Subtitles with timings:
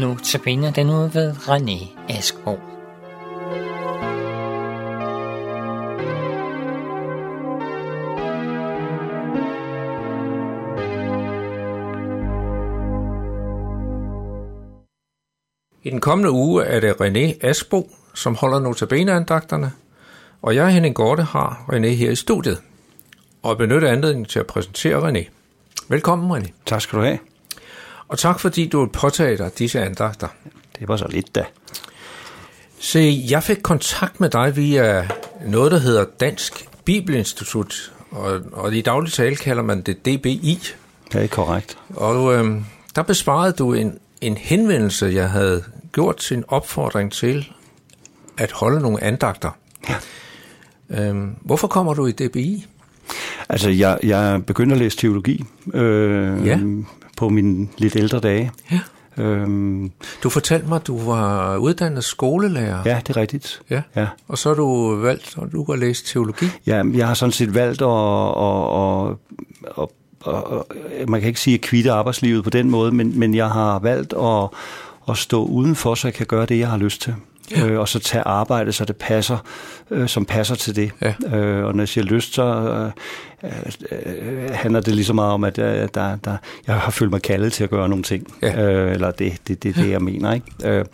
[0.00, 2.58] Nu tabiner den ud ved René Askbo.
[15.82, 19.72] I den kommende uge er det René Asbo, som holder notabeneandagterne,
[20.42, 22.58] og jeg, Henning Gorte, har René her i studiet,
[23.42, 25.30] og benytter anledningen til at præsentere René.
[25.88, 26.50] Velkommen, René.
[26.66, 27.18] Tak skal du have.
[28.10, 30.28] Og tak fordi du vil påtage dig disse andagter.
[30.78, 31.44] Det var så lidt da.
[32.78, 35.08] Se, jeg fik kontakt med dig via
[35.46, 40.58] noget, der hedder Dansk Bibelinstitut, og, og i daglig tale kalder man det DBI.
[41.12, 41.78] Det er korrekt.
[41.96, 42.56] Og øh,
[42.96, 47.48] der besvarede du en, en henvendelse, jeg havde gjort til en opfordring til
[48.38, 49.50] at holde nogle andagter.
[49.88, 49.96] Ja.
[50.90, 52.66] Øhm, hvorfor kommer du i DBI?
[53.48, 56.60] Altså, jeg, jeg begyndte at læse teologi øh, Ja.
[57.20, 58.50] På mine lidt ældre dage.
[58.72, 58.80] Ja.
[59.22, 59.90] Øhm,
[60.22, 62.82] Du fortalte mig, at du var uddannet skolelærer.
[62.86, 63.62] ja, det er rigtigt.
[63.70, 63.82] ja.
[63.96, 64.06] Ja.
[64.28, 66.46] Og så har du valgt, at du kan læse teologi.
[66.66, 69.16] Ja, jeg har sådan set valgt at, at,
[69.78, 69.88] at,
[70.28, 70.62] at, at,
[71.00, 73.78] at man kan ikke sige at kvitte arbejdslivet på den måde, men, men jeg har
[73.78, 74.48] valgt at,
[75.08, 77.14] at stå udenfor, så jeg kan gøre det, jeg har lyst til.
[77.50, 77.66] Ja.
[77.66, 79.38] Øh, og så tage arbejde, så det passer,
[79.90, 80.90] øh, som passer til det.
[81.02, 81.36] Ja.
[81.36, 83.50] Øh, og når jeg siger lyst, så øh,
[83.92, 87.22] øh, handler det lige så meget om, at jeg, der, der, jeg har følt mig
[87.22, 88.26] kaldet til at gøre nogle ting.
[88.42, 88.62] Ja.
[88.62, 90.32] Øh, eller det er det, det, det, jeg mener.
[90.32, 90.46] Ikke?
[90.64, 90.84] Øh,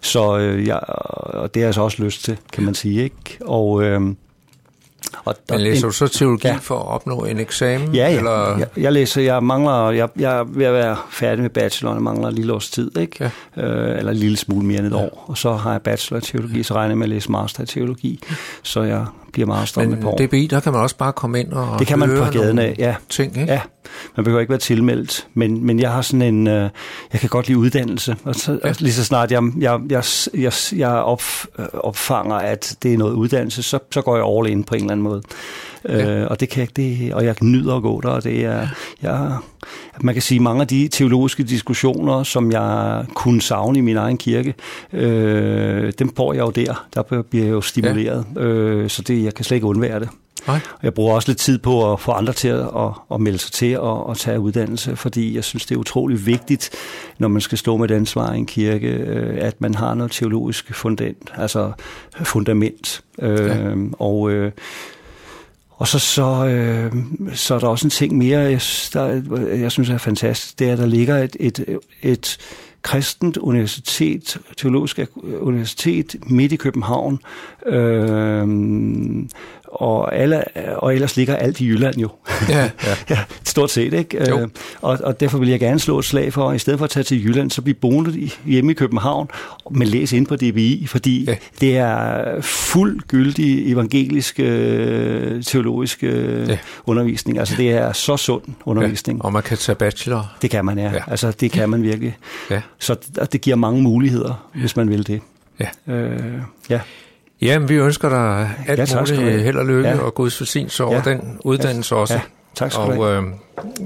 [0.00, 3.02] så øh, jeg, og det har jeg så også lyst til, kan man sige.
[3.04, 3.38] ikke.
[3.40, 4.00] Og, øh,
[5.24, 6.56] og, Men læser du så teologi ja.
[6.62, 7.94] For at opnå en eksamen?
[7.94, 8.16] Ja, ja.
[8.16, 8.58] Eller?
[8.58, 12.02] Jeg, jeg læser, jeg mangler, jeg, jeg er ved at være færdig med bacheloren, jeg
[12.02, 13.32] mangler et lille års tid, ikke?
[13.56, 13.62] Ja.
[13.62, 14.96] Øh, eller en lille smule mere end et ja.
[14.96, 15.24] år.
[15.26, 17.66] Og så har jeg bachelor i teologi, så regner jeg med at læse master i
[17.66, 18.20] teologi,
[18.62, 20.18] så jeg bliver master om et par år.
[20.18, 22.58] Men DBI, der kan man også bare komme ind og Det kan man fra gaden
[22.58, 22.94] af, ja.
[23.08, 23.52] ting, ikke?
[23.52, 23.60] Ja,
[24.16, 26.70] man behøver ikke være tilmeldt, men, men jeg har sådan en, øh,
[27.12, 28.72] jeg kan godt lide uddannelse, og så, ja.
[28.78, 30.04] lige så snart jeg, jeg, jeg,
[30.34, 31.22] jeg, jeg op,
[31.58, 34.80] øh, opfanger, at det er noget uddannelse, så, så går jeg all in på en
[34.80, 35.22] eller anden måde.
[35.88, 36.20] Ja.
[36.20, 38.68] Øh, og det kan jeg, det, og jeg nyder at gå der, og det er,
[39.02, 39.36] jeg,
[40.00, 44.18] man kan sige, mange af de teologiske diskussioner, som jeg kunne savne i min egen
[44.18, 44.54] kirke,
[44.92, 48.40] øh, dem får jeg jo der, der bliver jeg jo stimuleret, ja.
[48.40, 50.08] øh, så det, jeg kan slet ikke undvære det.
[50.46, 50.60] Nej.
[50.82, 52.68] Jeg bruger også lidt tid på at få andre til at,
[53.14, 56.70] at, melde sig til og at tage uddannelse, fordi jeg synes, det er utrolig vigtigt,
[57.18, 60.12] når man skal stå med et ansvar i en kirke, øh, at man har noget
[60.12, 61.72] teologisk fundament, altså
[62.22, 63.02] fundament.
[63.22, 63.74] Øh, Ja.
[63.92, 64.52] Og øh,
[65.76, 66.92] og så, så, øh,
[67.34, 68.60] så er der også en ting mere, jeg,
[68.92, 69.22] der,
[69.54, 72.38] jeg synes er fantastisk, det er, at der ligger et, et, et
[72.82, 75.00] kristent universitet, teologisk
[75.40, 77.18] universitet midt i København,
[77.66, 78.48] øh,
[79.64, 80.44] og, alle,
[80.76, 82.08] og ellers ligger alt i Jylland jo.
[82.48, 82.96] Ja, ja.
[83.10, 83.18] ja,
[83.56, 84.28] stort set, ikke?
[84.30, 84.38] Jo.
[84.40, 84.48] Øh,
[84.82, 86.90] og, og derfor vil jeg gerne slå et slag for, at i stedet for at
[86.90, 89.28] tage til Jylland, så blive boende i- hjemme i København,
[89.70, 91.30] men læs ind på DBI, fordi Ja.
[91.30, 91.36] ja.
[91.60, 96.52] det er fuldgyldig evangelisk øh, teologisk øh, Ja.
[96.52, 96.58] ja.
[96.86, 97.38] undervisning.
[97.38, 99.18] Altså det er så sund undervisning.
[99.18, 99.24] Ja.
[99.24, 100.32] Og man kan tage bachelor.
[100.42, 100.84] Det kan man, ja.
[100.84, 100.92] Ja.
[100.92, 101.00] ja.
[101.06, 102.16] Altså det kan man virkelig.
[102.50, 102.60] Ja.
[102.78, 105.20] Så det, det giver mange muligheder, hvis man vil det.
[105.60, 105.92] Ja.
[105.94, 106.20] Øh,
[106.70, 106.80] ja.
[107.42, 109.94] Jamen, vi ønsker dig alt Ja, ja, tak muligt held og lykke ja.
[109.94, 110.00] Ja.
[110.02, 111.10] og Guds velsignelse over Ja.
[111.10, 112.14] den uddannelse også.
[112.14, 112.20] Ja,
[112.56, 113.32] tak skal du og have.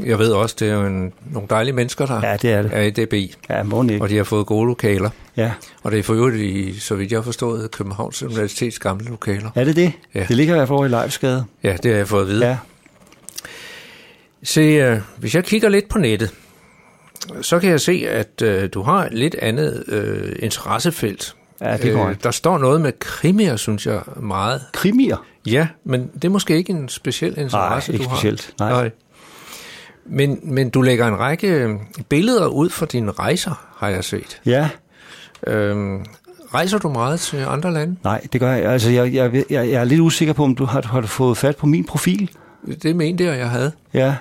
[0.00, 2.62] øh, jeg ved også, det er jo en, nogle dejlige mennesker, der Ja, det er
[2.62, 2.70] det.
[2.74, 4.02] er i DBI, Ja, ikke.
[4.02, 5.10] og de har fået gode lokaler.
[5.36, 5.52] Ja.
[5.82, 9.50] Og det er for øvrigt, i, så vidt jeg har forstået, Københavns Universitets gamle lokaler.
[9.54, 9.92] Er det det?
[10.14, 10.24] Ja.
[10.28, 11.44] Det ligger i hvert fald over i Leifsgade.
[11.62, 12.46] Ja, det har jeg fået at vide.
[12.46, 12.56] Ja.
[14.42, 16.30] Se, øh, hvis jeg kigger lidt på nettet,
[17.42, 21.34] så kan jeg se, at øh, du har et lidt andet øh, interessefelt.
[21.60, 22.24] Ja, det er korrekt.
[22.24, 24.62] der står noget med krimier, synes jeg, meget.
[24.72, 25.16] Krimier?
[25.46, 28.16] Ja, men det er måske ikke en speciel interesse, ikke du har.
[28.16, 28.54] specielt.
[28.58, 28.90] Nej.
[30.06, 31.70] Men, men du lægger en række øh,
[32.08, 34.40] billeder ud for dine rejser, har jeg set.
[34.46, 34.68] Ja.
[35.46, 36.04] Øhm,
[36.54, 37.96] rejser du meget til andre lande?
[38.04, 38.64] Nej, det gør jeg.
[38.72, 41.36] Altså, jeg, jeg, jeg, jeg er lidt usikker på, om du har, har du fået
[41.36, 42.30] fat på min profil.
[42.82, 43.72] Det mente jeg, jeg havde.
[43.94, 44.14] Ja.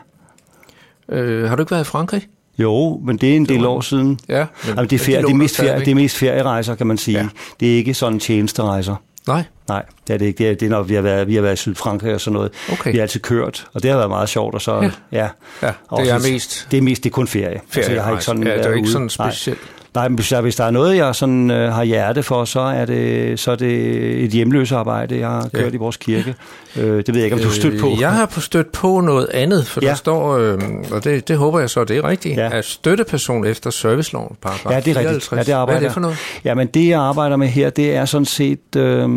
[1.09, 2.27] Øh, har du ikke været i Frankrig?
[2.59, 4.19] Jo, men det er en del år siden.
[4.29, 4.45] Ja.
[4.63, 6.97] Men, Jamen, det, er ferie, det, er mest ferie, det er mest ferierejser, kan man
[6.97, 7.17] sige.
[7.17, 7.27] Ja.
[7.59, 8.95] Det er ikke sådan tjenesterejser.
[9.27, 10.37] Nej, Nej, det er det ikke.
[10.37, 12.33] Det er, det er når vi har været, vi har været i Sydfrankrig og sådan
[12.33, 12.51] noget.
[12.71, 12.91] Okay.
[12.91, 14.55] Vi har altid kørt, og det har været meget sjovt.
[14.55, 14.91] Og så, Ja.
[15.11, 15.27] ja.
[15.61, 17.61] ja, det er mest Det er mest, det er kun ferie.
[17.75, 19.59] Altså, jeg har ikke sådan ja, det er ikke sådan specielt.
[19.95, 22.59] Nej, men hvis der, hvis der er noget, jeg sådan, øh, har hjerte for, så
[22.59, 25.59] er det, så er det et hjemløsearbejde, jeg har Ja.
[25.59, 26.35] gjort i vores kirke.
[26.75, 27.87] Øh, det ved jeg ikke, om du har stødt på.
[27.91, 29.85] Øh, Jeg har på stødt på noget andet, for ja.
[29.85, 29.95] der Ja.
[29.95, 30.57] står, øh,
[30.91, 32.43] og det, det håber jeg så, det er rigtigt, ja.
[32.47, 32.57] Ja.
[32.57, 35.23] at støtteperson efter serviceloven, paragraf Ja, det er rigtigt.
[35.23, 35.37] 54.
[35.37, 35.79] Ja, det arbejder.
[35.79, 36.17] Hvad er det for noget?
[36.45, 38.75] Jamen, det jeg arbejder med her, det er sådan set...
[38.77, 39.09] Øh,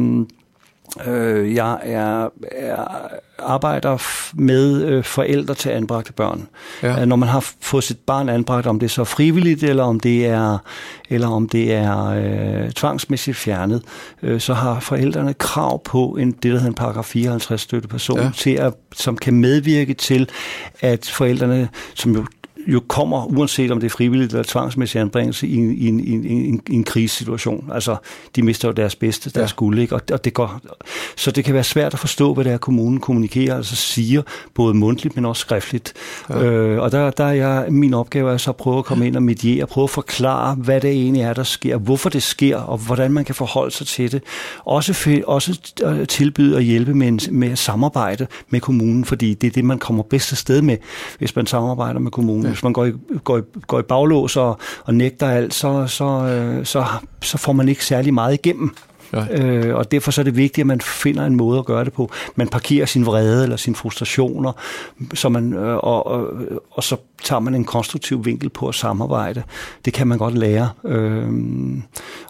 [1.07, 3.09] Øh, jeg er, er
[3.39, 4.03] arbejder
[4.35, 6.49] med øh, forældre til anbragte børn.
[6.83, 7.01] Ja.
[7.01, 10.01] Øh, Når man har fået sit barn anbragt, om det er så frivilligt, eller om
[10.01, 10.59] det er,
[11.11, 13.83] eller om det er øh, tvangsmæssigt fjernet,
[14.23, 18.31] øh, så har forældrene krav på en, det, der hedder en paragraf 54 støtteperson, ja.
[18.37, 20.29] til at, som kan medvirke til,
[20.81, 22.25] at forældrene, som jo
[22.67, 26.11] jo kommer, uanset om det er frivilligt eller tvangsmæssig anbringelse, i en, i en, i
[26.11, 27.71] en, en, en krisesituation.
[27.75, 27.97] Altså,
[28.37, 29.57] de mister jo deres bedste, deres Ja.
[29.57, 29.95] guld, ikke?
[29.95, 30.61] Og, og det går,
[31.17, 34.23] så det kan være svært at forstå, hvad det er, kommunen kommunikerer, altså siger,
[34.55, 35.93] både mundtligt, men også skriftligt.
[36.31, 36.43] Ja.
[36.43, 39.17] Øh, og der, der er jeg, min opgave er så at prøve at komme ind
[39.17, 42.79] og mediere, prøve at forklare, hvad det egentlig er, der sker, hvorfor det sker, og
[42.79, 44.23] hvordan man kan forholde sig til det.
[44.65, 45.73] Også, også
[46.09, 49.79] tilbyde at hjælpe med, en, med at samarbejde med kommunen, fordi det er det, man
[49.79, 50.77] kommer bedst afsted med,
[51.19, 52.47] hvis man samarbejder med kommunen.
[52.47, 52.52] Ja.
[52.53, 52.93] Hvis man går i,
[53.25, 56.85] går i, går i baglås og, og nægter alt, så, så, øh, så,
[57.23, 58.75] så får man ikke særlig meget igennem.
[59.13, 59.43] Ja.
[59.43, 61.93] Øh, og derfor så er det vigtigt, at man finder en måde at gøre det
[61.93, 62.11] på.
[62.37, 64.53] Man parkerer sin vrede eller sine frustrationer,
[65.15, 66.29] så man, øh, og, og,
[66.71, 69.43] og så tager man en konstruktiv vinkel på at samarbejde.
[69.85, 70.69] Det kan man godt lære.
[70.85, 71.29] Øh,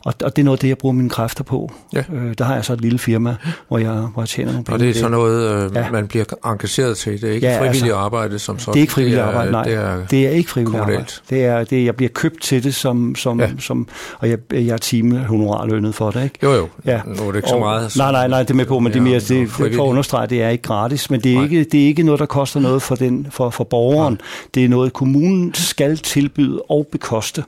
[0.04, 1.72] og, og det er noget af det, jeg bruger mine kræfter på.
[1.93, 2.04] Ja.
[2.12, 3.37] Øh, der har jeg så et lille firma,
[3.69, 4.75] hvor jeg, hvor jeg tjener nogle penge.
[4.76, 5.90] Og det er sådan noget, øh, ja.
[5.90, 7.20] Man bliver engageret til.
[7.22, 8.72] Det er ikke Ja, frivilligt altså, arbejde som sådan.
[8.75, 9.64] Det er ikke frivilligt er- arbejde, nej.
[9.64, 11.04] Det er, det er ikke frivilligt arbejde.
[11.31, 13.50] Det er, det er, jeg bliver købt til det, som, som, Ja.
[13.58, 13.88] som,
[14.19, 16.25] og jeg, jeg er time honorarlønnet for det.
[16.25, 16.38] Ikke?
[16.43, 16.69] Jo, jo.
[16.87, 17.00] Ja.
[17.06, 17.96] Nu er det ikke så Og- meget.
[17.96, 19.76] Nej, nej, nej, det er med på, men det er mere, det, det for at
[19.78, 21.44] understrege, det er ikke gratis, men det er, Nej.
[21.44, 24.20] ikke, det er ikke noget, der koster noget for, den, for, for borgeren.
[24.55, 27.44] Det er noget, kommunen skal tilbyde og bekoste.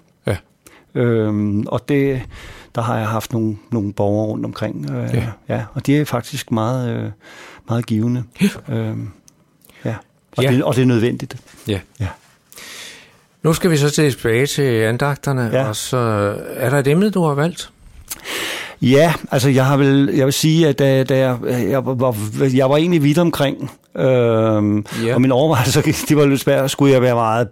[0.95, 2.23] Øhm, og det,
[2.75, 4.91] der har jeg haft nogle, nogle borgere rundt omkring.
[4.91, 5.25] Øh, Ja.
[5.49, 5.63] ja.
[5.75, 7.11] og det er faktisk meget, øh,
[7.69, 8.23] meget givende.
[8.69, 9.09] Øhm,
[9.85, 9.95] ja.
[10.37, 10.51] Og, Ja.
[10.53, 11.37] Det, og det er nødvendigt.
[11.69, 11.81] Ja.
[12.01, 12.09] Ja.
[13.43, 15.69] Nu skal vi så tilbage til andagterne, Ja.
[15.69, 15.97] og så
[16.57, 17.71] er der et emne, du har valgt?
[18.83, 21.39] Ja, altså jeg har vel, jeg vil sige, at da, da jeg,
[21.71, 22.17] jeg, var,
[22.55, 25.15] jeg var egentlig vidt omkring, øhm, ja.
[25.15, 27.49] og min overvejelse, det var lidt svært, skulle jeg være meget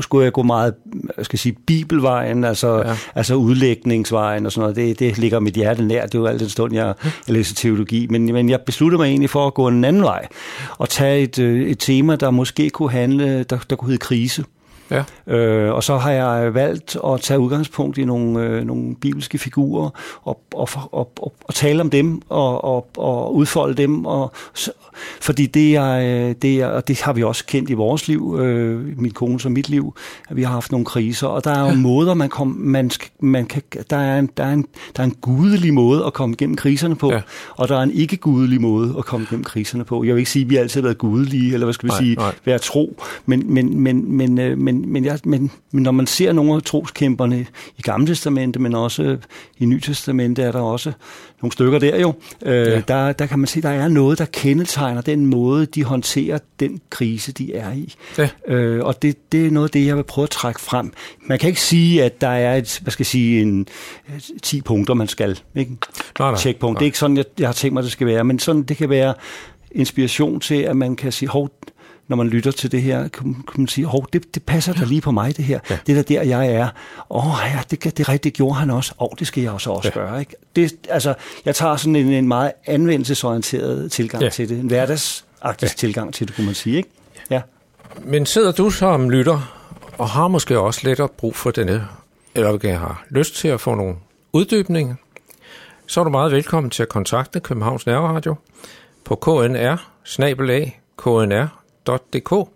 [0.00, 0.74] skulle jeg gå meget,
[1.16, 2.96] jeg skal sige, bibelvejen, altså, Ja.
[3.14, 6.40] altså udlægningsvejen og sådan noget, det, det ligger mit hjerte nær, det er jo alt
[6.40, 6.94] den stund, jeg,
[7.26, 10.26] jeg læser teologi, men, men jeg besluttede mig egentlig for at gå en anden vej,
[10.78, 14.44] og tage et, øh, et tema, der måske kunne handle, der, der kunne hedde krise.
[14.92, 15.34] Ja.
[15.34, 19.90] Øh, og så har jeg valgt at tage udgangspunkt i nogle, øh, nogle bibelske figurer
[20.22, 24.06] og, og, og, og, og tale om dem og, og, og udfolde dem.
[24.06, 24.32] Og,
[25.20, 25.92] fordi det er,
[26.28, 29.38] øh, det er, og det har vi også kendt i vores liv, øh, min kone
[29.44, 29.94] og mit liv,
[30.28, 31.26] at vi har haft nogle kriser.
[31.26, 31.74] Og der er jo ja.
[31.74, 34.66] måder, man, kom, man, skal, man kan, der, er en, der, er en,
[34.96, 37.20] der er en gudelig måde at komme igennem kriserne på, Ja.
[37.56, 40.04] og der er en ikke-gudelig måde at komme igennem kriserne på.
[40.04, 41.98] Jeg vil ikke sige, at vi altid har været gudelige, eller hvad skal vi Nej,
[41.98, 42.34] sige, nej.
[42.44, 42.96] være tro,
[43.26, 46.62] men, men, men, men, øh, men, men, jeg, men, men når man ser nogle af
[46.62, 47.46] troskæmperne
[47.78, 49.16] i Gamle Testamente, men også
[49.58, 50.92] i Nye Testamente, er der også
[51.42, 52.70] nogle stykker der jo, øh, Ja.
[52.70, 52.80] ja.
[52.88, 56.80] der, der kan man se, der er noget, der kendetegner den måde, de håndterer den
[56.90, 57.94] krise, de er i.
[58.18, 58.28] Ja.
[58.48, 60.92] Øh, og det, det er noget af det, jeg vil prøve at trække frem.
[61.26, 63.66] Man kan ikke sige, at der er et, hvad skal jeg sige, en,
[64.42, 65.38] 10 punkter, man skal.
[65.54, 65.70] Ikke?
[66.18, 66.38] Nej, nej.
[66.40, 66.74] Checkpunkt.
[66.74, 66.78] Nej.
[66.78, 68.76] Det er ikke sådan, jeg, jeg har tænkt mig, det skal være, men sådan, det
[68.76, 69.14] kan være
[69.70, 71.50] inspiration til, at man kan sige, hov,
[72.08, 74.84] når man lytter til det her, kan, kan man sige, hov, det, det passer da
[74.84, 75.58] lige på mig, det her.
[75.70, 75.78] Ja.
[75.86, 76.68] Det er da der, jeg er.
[77.10, 78.94] Åh, ja, det, det rigtigt, det gjorde han også.
[79.00, 80.00] Åh, det skal jeg også også Ja.
[80.00, 80.20] gøre.
[80.20, 80.34] Ikke?
[80.56, 81.14] Det, altså,
[81.44, 84.28] jeg tager sådan en, en meget anvendelsesorienteret tilgang Ja.
[84.28, 84.58] til det.
[84.60, 85.72] En hverdagsagtig Ja.
[85.76, 86.76] tilgang til det, kunne man sige.
[86.76, 86.88] Ikke?
[87.30, 87.40] Ja.
[88.04, 89.58] Men sidder du som lytter
[89.98, 91.86] og har måske også lettere brug for denne,
[92.34, 93.94] eller kan har lyst til at få nogle
[94.32, 94.94] uddybninger,
[95.86, 98.34] så er du meget velkommen til at kontakte Københavns Nærradio
[99.04, 99.76] på knr
[101.84, 102.48] knr.dk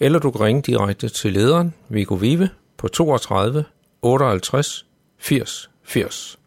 [0.00, 3.64] eller du kan ringe direkte til lederen Viggo Vive på 32
[4.02, 4.86] 58
[5.18, 6.38] 80 80.